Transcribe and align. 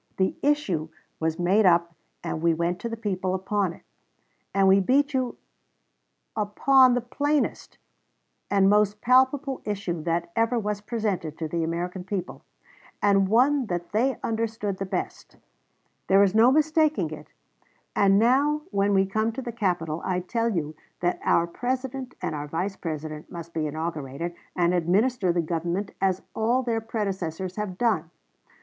The 0.17 0.35
issue 0.41 0.89
was 1.19 1.37
made 1.37 1.63
up 1.63 1.93
and 2.23 2.41
we 2.41 2.55
went 2.55 2.79
to 2.79 2.89
the 2.89 2.97
people 2.97 3.35
upon 3.35 3.71
it;... 3.71 3.83
and 4.51 4.67
we 4.67 4.79
beat 4.79 5.13
you 5.13 5.37
upon 6.35 6.95
the 6.95 7.01
plainest 7.01 7.77
and 8.49 8.67
most 8.67 8.99
palpable 9.01 9.61
issue 9.63 10.01
that 10.01 10.31
ever 10.35 10.57
was 10.57 10.81
presented 10.81 11.37
to 11.37 11.47
the 11.47 11.63
American 11.63 12.03
people, 12.03 12.41
and 12.99 13.27
one 13.29 13.67
that 13.67 13.91
they 13.91 14.17
understood 14.23 14.79
the 14.79 14.87
best. 14.87 15.37
There 16.07 16.23
is 16.23 16.33
no 16.33 16.51
mistaking 16.51 17.11
it; 17.11 17.27
and 17.95 18.17
now 18.17 18.63
when 18.71 18.95
we 18.95 19.05
come 19.05 19.31
to 19.33 19.41
the 19.43 19.51
capitol, 19.51 20.01
I 20.03 20.21
tell 20.21 20.49
you 20.49 20.75
that 21.01 21.19
our 21.23 21.45
President 21.45 22.15
and 22.23 22.33
our 22.33 22.47
Vice 22.47 22.75
President 22.75 23.31
must 23.31 23.53
be 23.53 23.67
inaugurated 23.67 24.33
and 24.55 24.73
administer 24.73 25.31
the 25.31 25.43
government 25.43 25.91
as 26.01 26.23
all 26.33 26.63
their 26.63 26.81
predecessors 26.81 27.55
have 27.57 27.77
done. 27.77 28.09